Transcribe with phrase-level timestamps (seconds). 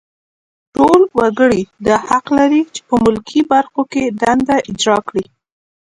[0.75, 5.25] ټول وګړي دا حق لري چې په ملکي برخو کې دنده اجرا کړي.